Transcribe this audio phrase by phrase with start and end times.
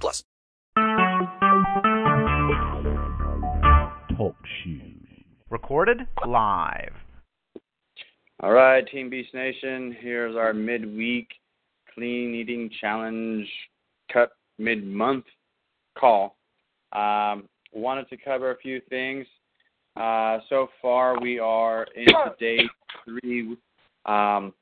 [0.00, 0.24] plus.
[4.16, 4.96] Talk shoes.
[5.50, 6.94] Recorded live.
[8.40, 9.96] All right, Team Beast Nation.
[10.00, 11.28] Here's our midweek
[11.94, 13.46] clean eating challenge
[14.12, 15.24] cup mid-month
[15.98, 16.36] call.
[16.92, 19.26] Um, wanted to cover a few things.
[19.96, 22.60] Uh, so far, we are into day
[23.04, 23.56] three,
[24.06, 24.52] um,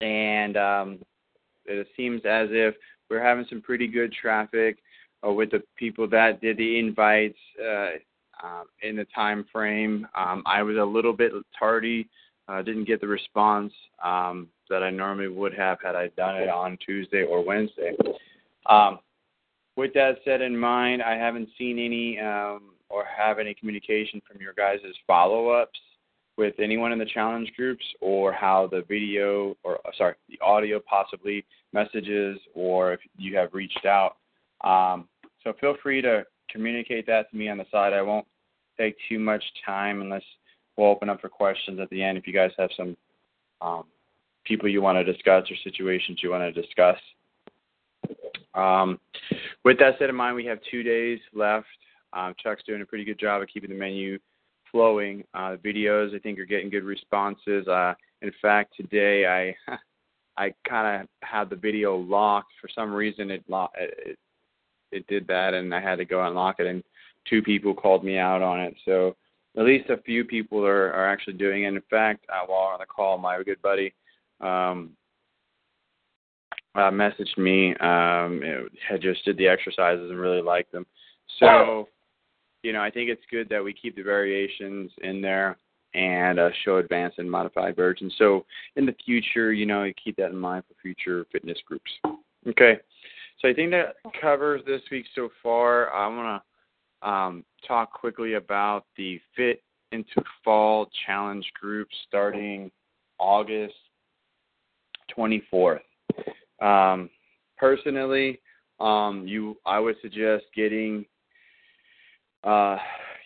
[0.00, 0.98] and um,
[1.64, 2.74] it seems as if
[3.10, 4.78] we're having some pretty good traffic
[5.26, 7.90] uh, with the people that did the invites uh,
[8.42, 10.06] um, in the time frame.
[10.14, 12.08] Um, I was a little bit tardy,
[12.48, 13.72] uh, didn't get the response
[14.04, 17.96] um, that I normally would have had I done it on Tuesday or Wednesday.
[18.66, 18.98] Um,
[19.76, 24.40] with that said in mind, I haven't seen any um, or have any communication from
[24.40, 25.78] your guys' follow ups
[26.36, 30.80] with anyone in the challenge groups or how the video or uh, sorry the audio
[30.80, 34.16] possibly messages or if you have reached out.
[34.62, 35.08] Um,
[35.42, 37.92] so feel free to communicate that to me on the side.
[37.92, 38.26] I won't
[38.78, 40.22] take too much time unless
[40.76, 42.18] we'll open up for questions at the end.
[42.18, 42.96] If you guys have some
[43.60, 43.84] um,
[44.44, 46.98] people you want to discuss or situations you want to discuss.
[48.54, 49.00] Um,
[49.64, 51.66] with that said in mind we have two days left.
[52.12, 54.18] Um, Chuck's doing a pretty good job of keeping the menu
[54.76, 55.24] flowing.
[55.32, 57.66] Uh, videos, I think, are getting good responses.
[57.66, 59.72] Uh, in fact, today I
[60.36, 63.30] I kind of had the video locked for some reason.
[63.30, 64.18] It, lo- it
[64.92, 66.66] it did that, and I had to go unlock it.
[66.66, 66.84] And
[67.28, 68.74] two people called me out on it.
[68.84, 69.16] So
[69.56, 71.68] at least a few people are are actually doing it.
[71.68, 73.94] In fact, uh, while on the call, my good buddy
[74.42, 74.90] um,
[76.74, 77.74] uh, messaged me.
[77.76, 80.84] Um, had just did the exercises and really liked them.
[81.40, 81.88] So
[82.66, 85.56] you know, I think it's good that we keep the variations in there
[85.94, 88.12] and uh, show advanced and modified versions.
[88.18, 88.44] So
[88.74, 91.90] in the future, you know, you keep that in mind for future fitness groups.
[92.48, 92.78] Okay.
[93.40, 95.94] So I think that covers this week so far.
[95.94, 96.42] I want
[97.02, 99.62] to um, talk quickly about the Fit
[99.92, 102.68] into Fall Challenge group starting
[103.20, 103.74] August
[105.16, 105.78] 24th.
[106.60, 107.10] Um,
[107.56, 108.40] personally,
[108.80, 111.06] um, you I would suggest getting
[112.44, 112.76] uh,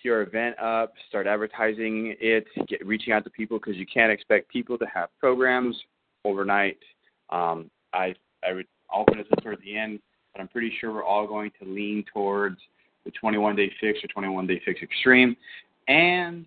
[0.03, 4.49] your event up, start advertising it, get reaching out to people because you can't expect
[4.49, 5.77] people to have programs
[6.25, 6.79] overnight.
[7.31, 8.15] Um, I
[8.47, 10.01] I would I'll this towards the end,
[10.33, 12.59] but I'm pretty sure we're all going to lean towards
[13.05, 15.37] the 21 day fix or 21 day fix extreme.
[15.89, 16.47] And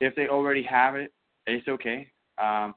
[0.00, 1.12] if they already have it,
[1.46, 2.08] it's okay.
[2.42, 2.74] Um,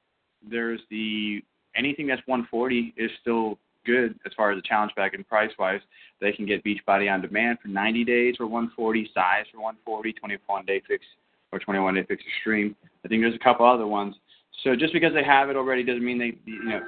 [0.50, 1.44] there's the
[1.76, 5.82] anything that's 140 is still good as far as the challenge pack and price wise.
[6.22, 10.66] They can get Beachbody on demand for 90 days for 140, CIZE for 140, 21
[10.66, 11.06] day fix
[11.52, 12.76] or 21 day fix extreme.
[13.04, 14.16] I think there's a couple other ones.
[14.64, 16.82] So just because they have it already doesn't mean they you know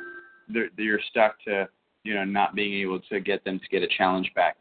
[0.49, 1.67] they're, they're stuck to
[2.03, 4.57] you know not being able to get them to get a challenge pack.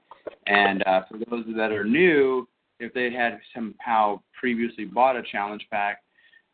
[0.46, 2.48] And uh, for those that are new,
[2.80, 6.02] if they had somehow previously bought a challenge pack,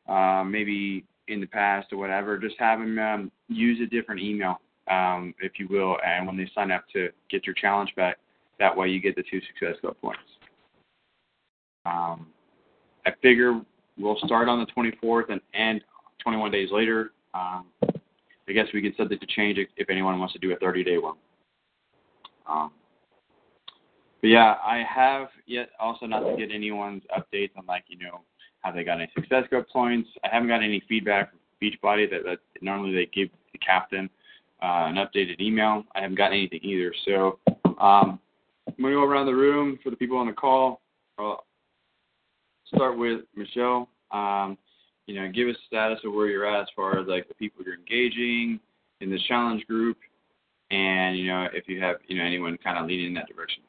[0.09, 4.60] uh, maybe in the past or whatever, just have them um, use a different email
[4.92, 8.19] um, if you will, and when they sign up to get your challenge back,
[8.58, 10.20] that way you get the two success club points.
[11.86, 12.26] Um,
[13.06, 13.60] I figure
[13.98, 15.82] we'll start on the 24th and end
[16.22, 17.12] 21 days later.
[17.34, 20.84] Um, I guess we could subject to change if anyone wants to do a 30
[20.84, 21.16] day one.
[22.48, 22.70] Um,
[24.20, 28.20] but yeah, I have yet also not to get anyone's updates on like you know
[28.60, 30.08] have they got any success club points.
[30.22, 34.10] I haven't got any feedback from Beachbody that, that normally they give the captain
[34.62, 35.84] uh, an updated email.
[35.95, 36.95] I haven't gotten anything either.
[37.05, 37.39] So
[37.81, 38.21] um,
[38.67, 40.81] I'm going to go around the room for the people on the call.
[41.19, 41.44] I'll
[42.67, 43.88] start with Michelle.
[44.12, 44.56] Um,
[45.06, 47.64] you know, give us status of where you're at as far as like the people
[47.64, 48.61] you're engaging
[49.00, 49.99] in the challenge group,
[50.70, 53.62] and you know if you have you know anyone kind of leading in that direction.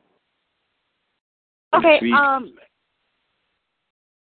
[1.75, 1.99] Okay.
[2.15, 2.53] Um.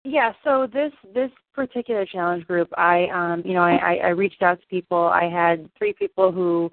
[0.08, 0.34] Yeah.
[0.44, 4.68] So this this particular challenge group, I um, you know, I, I reached out to
[4.68, 5.00] people.
[5.00, 6.72] I had three people who,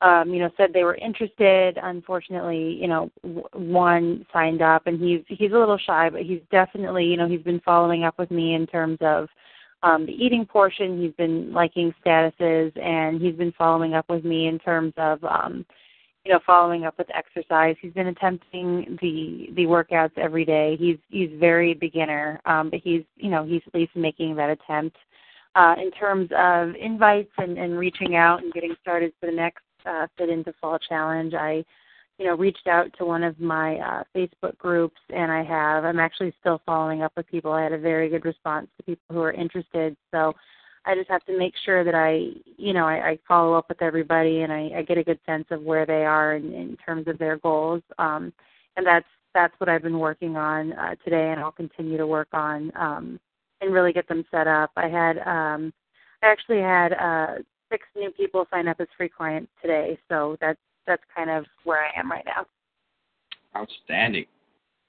[0.00, 1.78] um, you know, said they were interested.
[1.80, 6.40] Unfortunately, you know, w- one signed up, and he's he's a little shy, but he's
[6.50, 9.28] definitely, you know, he's been following up with me in terms of
[9.84, 11.00] um, the eating portion.
[11.00, 15.64] He's been liking statuses, and he's been following up with me in terms of, um,
[16.24, 17.76] you know, following up with exercise.
[17.80, 20.76] He's been attempting the the workouts every day.
[20.78, 24.96] He's he's very beginner, um, but he's you know he's at least making that attempt.
[25.54, 29.62] Uh, in terms of invites and, and reaching out and getting started for the next
[29.84, 31.64] uh, Fit into Fall Challenge, I
[32.18, 35.98] you know reached out to one of my uh, Facebook groups, and I have I'm
[35.98, 37.52] actually still following up with people.
[37.52, 39.96] I had a very good response to people who are interested.
[40.12, 40.34] So
[40.84, 43.82] I just have to make sure that I, you know, I, I follow up with
[43.82, 47.06] everybody and I, I get a good sense of where they are in, in terms
[47.06, 47.82] of their goals.
[47.98, 48.32] Um,
[48.76, 52.28] and that's that's what I've been working on uh, today, and I'll continue to work
[52.32, 53.20] on um,
[53.60, 54.70] and really get them set up.
[54.76, 55.72] I had um,
[56.22, 60.60] I actually had uh, six new people sign up as free clients today, so that's
[60.86, 62.46] that's kind of where I am right now.
[63.56, 64.26] Outstanding.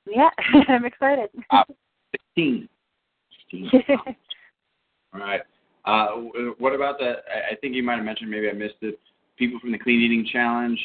[0.06, 0.30] Yeah,
[0.68, 1.30] I'm excited.
[1.50, 1.64] Uh,
[2.36, 2.68] 16.
[3.52, 3.82] 16.
[5.14, 5.42] All right.
[5.86, 6.08] Uh,
[6.60, 7.16] what about the?
[7.52, 8.30] I think you might have mentioned.
[8.30, 9.00] Maybe I missed it.
[9.38, 10.80] People from the clean eating challenge.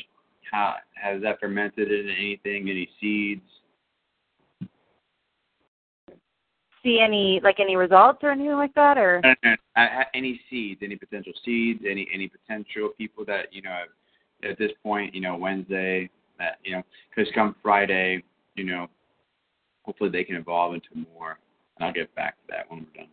[0.50, 2.68] How has that fermented into anything?
[2.68, 3.42] Any seeds?
[6.82, 9.22] See any like any results or anything like that, or
[10.14, 10.80] any seeds?
[10.82, 11.84] Any potential seeds?
[11.88, 13.82] Any any potential people that you know
[14.42, 15.14] at this point?
[15.14, 16.10] You know Wednesday.
[16.38, 16.82] That you know
[17.14, 18.22] because come Friday,
[18.54, 18.88] you know,
[19.82, 21.38] hopefully they can evolve into more.
[21.76, 23.10] And I'll get back to that when we're done.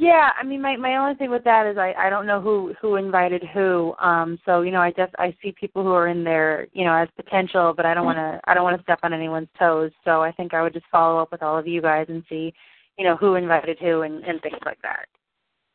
[0.00, 2.72] Yeah, I mean, my my only thing with that is I I don't know who
[2.80, 3.94] who invited who.
[3.98, 6.94] Um, so you know, I just I see people who are in there, you know,
[6.94, 9.90] as potential, but I don't want to I don't want to step on anyone's toes.
[10.06, 12.54] So I think I would just follow up with all of you guys and see,
[12.96, 15.04] you know, who invited who and and things like that.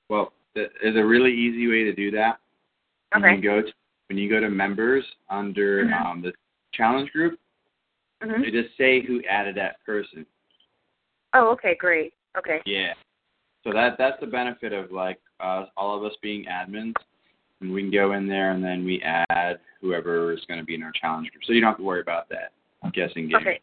[0.10, 2.40] Well, there's a really easy way to do that.
[3.16, 3.28] Okay.
[3.28, 3.74] When you go to
[4.08, 6.02] when you go to members under Mhm.
[6.04, 6.34] um, the
[6.74, 7.40] challenge group,
[8.24, 10.26] hmm you just say who added that person.
[11.34, 12.14] Oh, okay, great.
[12.36, 12.64] Okay.
[12.66, 12.96] Yeah.
[13.66, 16.94] So that that's the benefit of like uh, all of us being admins,
[17.62, 20.76] and we can go in there and then we add whoever is going to be
[20.76, 21.44] in our challenge group.
[21.46, 22.52] So you don't have to worry about that
[22.94, 23.38] guessing game.
[23.42, 23.60] Okay.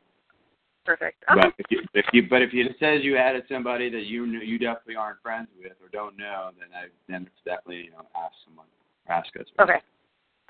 [0.84, 1.22] Perfect.
[1.30, 1.40] Okay.
[1.40, 4.58] But if you, if you but if it says you added somebody that you you
[4.58, 8.34] definitely aren't friends with or don't know, then I then it's definitely you know ask
[8.44, 8.66] someone
[9.08, 9.46] ask us.
[9.60, 9.78] Okay.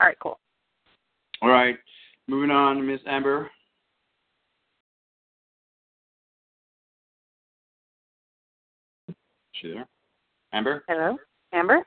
[0.01, 0.17] All right.
[0.21, 0.39] Cool.
[1.43, 1.77] All right.
[2.29, 3.51] Moving on Miss Amber.
[9.53, 9.87] She there?
[10.53, 10.85] Amber?
[10.89, 11.17] Hello,
[11.53, 11.87] Amber.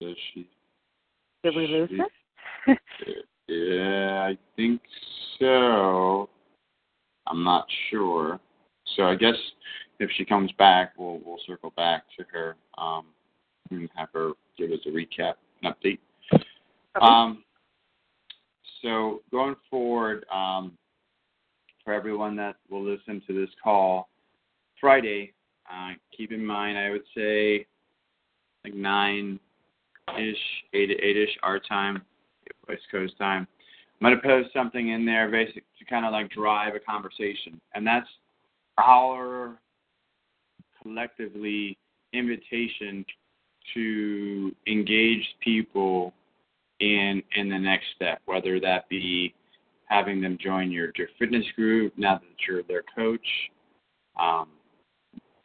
[0.00, 0.48] Is she?
[1.42, 2.76] Did we lose her?
[3.48, 4.80] Yeah, I think
[5.38, 6.28] so.
[7.28, 8.40] I'm not sure.
[8.96, 9.36] So I guess
[10.00, 13.06] if she comes back, we'll we'll circle back to her um,
[13.70, 16.00] and have her give us a recap and update.
[16.32, 16.42] Okay.
[17.00, 17.44] Um,
[18.82, 20.76] so going forward, um,
[21.86, 24.08] for everyone that will listen to this call,
[24.78, 25.32] Friday,
[25.70, 27.64] uh, keep in mind, I would say
[28.64, 29.38] like nine
[30.18, 30.36] ish,
[30.74, 32.02] eight eight ish our time,
[32.68, 33.46] West Coast time.
[34.00, 37.86] I'm gonna post something in there, basic to kind of like drive a conversation, and
[37.86, 38.08] that's
[38.78, 39.56] our
[40.82, 41.78] collectively
[42.12, 43.06] invitation
[43.74, 46.12] to engage people
[46.80, 49.32] in in the next step, whether that be
[49.86, 53.26] having them join your your fitness group now that you're their coach,
[54.20, 54.48] um,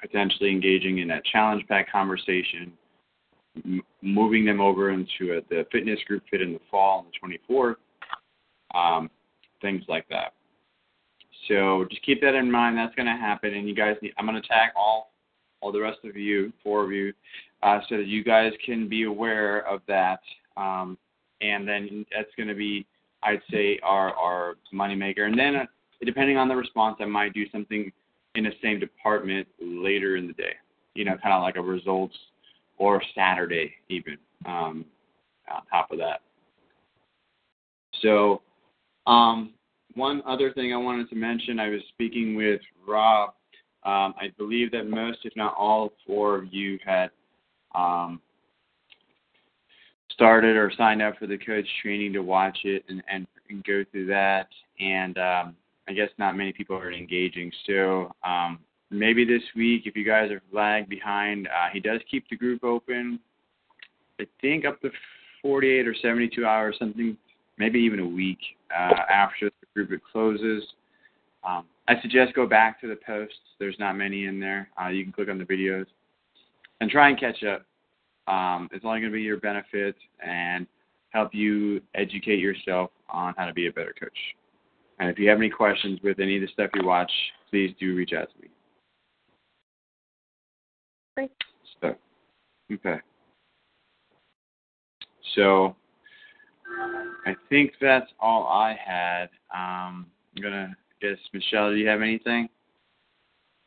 [0.01, 2.73] potentially engaging in that challenge pack conversation,
[3.65, 7.37] m- moving them over into a, the fitness group fit in the fall on the
[7.53, 7.75] 24th,
[8.73, 9.09] um,
[9.61, 10.33] things like that.
[11.47, 12.77] So just keep that in mind.
[12.77, 14.13] That's going to happen, and you guys need.
[14.17, 15.11] I'm going to tag all
[15.61, 17.13] all the rest of you, four of you,
[17.63, 20.19] uh, so that you guys can be aware of that.
[20.57, 20.97] Um,
[21.41, 22.85] and then that's going to be,
[23.23, 25.21] I'd say, are our moneymaker.
[25.21, 25.65] And then, uh,
[26.05, 27.91] depending on the response, I might do something
[28.35, 30.53] in the same department later in the day.
[30.95, 32.15] You know, kind of like a results
[32.77, 34.17] or Saturday even.
[34.45, 34.85] Um,
[35.53, 36.21] on top of that.
[38.01, 38.41] So,
[39.07, 39.53] um,
[39.95, 43.31] one other thing I wanted to mention, I was speaking with Rob.
[43.83, 47.09] Um, I believe that most, if not all, four of you had
[47.75, 48.21] um,
[50.21, 53.83] started or signed up for the coach training to watch it and, and, and go
[53.91, 54.47] through that.
[54.79, 55.55] And um,
[55.87, 57.51] I guess not many people are engaging.
[57.65, 58.59] So um,
[58.91, 62.63] maybe this week, if you guys are lagged behind, uh, he does keep the group
[62.63, 63.19] open.
[64.19, 64.91] I think up to
[65.41, 67.17] 48 or 72 hours, something,
[67.57, 70.63] maybe even a week uh, after the group it closes.
[71.43, 73.39] Um, I suggest go back to the posts.
[73.57, 74.69] There's not many in there.
[74.79, 75.87] Uh, you can click on the videos
[76.79, 77.65] and try and catch up.
[78.31, 79.95] Um, it's only going to be your benefit
[80.25, 80.65] and
[81.09, 84.17] help you educate yourself on how to be a better coach.
[84.99, 87.11] And if you have any questions with any of the stuff you watch,
[87.49, 88.47] please do reach out to me.
[91.17, 91.31] Great.
[91.81, 91.95] So,
[92.73, 93.01] okay.
[95.35, 95.75] So
[97.25, 99.25] I think that's all I had.
[99.53, 101.71] Um, I'm gonna guess Michelle.
[101.71, 102.47] Do you have anything?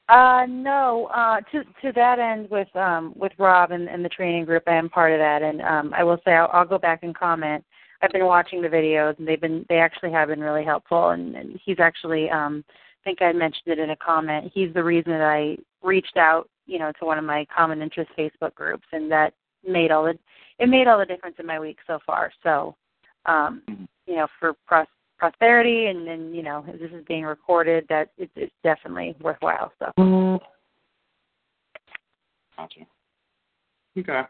[0.09, 1.07] Uh, no.
[1.15, 4.75] Uh, to to that end, with um with Rob and, and the training group, I
[4.75, 7.65] am part of that, and um, I will say I'll, I'll go back and comment.
[8.03, 11.35] I've been watching the videos, and they've been they actually have been really helpful, and,
[11.35, 14.51] and he's actually um I think I mentioned it in a comment.
[14.55, 18.11] He's the reason that I reached out, you know, to one of my common interest
[18.19, 19.33] Facebook groups, and that
[19.67, 20.19] made all the
[20.59, 22.31] it made all the difference in my week so far.
[22.43, 22.77] So,
[23.25, 23.63] um,
[24.07, 24.87] you know, for pros-
[25.19, 29.73] prosperity and then you know this is being recorded, that it's, it's definitely worthwhile.
[29.79, 30.41] So.
[32.57, 32.81] Gotcha.
[33.99, 34.23] Okay.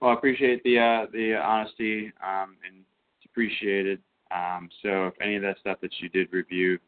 [0.00, 2.84] Well, I appreciate the uh, the honesty um, and
[3.18, 4.00] it's appreciated.
[4.30, 6.78] Um, so, if any of that stuff that you did review,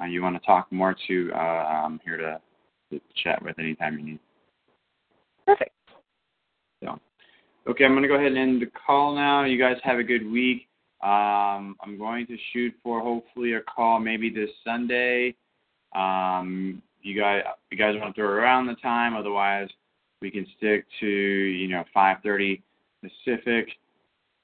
[0.00, 2.40] uh, you want to talk more to, uh, I'm here to,
[2.90, 4.20] to chat with anytime you need.
[5.44, 5.72] Perfect.
[6.82, 6.98] So,
[7.68, 9.44] okay, I'm going to go ahead and end the call now.
[9.44, 10.65] You guys have a good week.
[11.02, 15.34] Um, I'm going to shoot for hopefully a call maybe this Sunday.
[15.94, 19.68] Um, you guys, you guys want to throw around the time, otherwise
[20.20, 22.62] we can stick to you know 5:30
[23.02, 23.68] Pacific,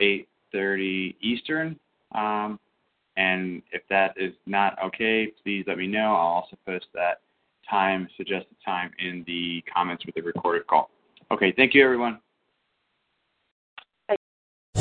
[0.01, 1.79] 8:30 Eastern.
[2.15, 2.61] Um,
[3.17, 6.15] and if that is not okay, please let me know.
[6.15, 7.21] I'll also post that
[7.69, 10.91] time, suggested time, in the comments with the recorded call.
[11.31, 12.21] Okay, thank you, everyone.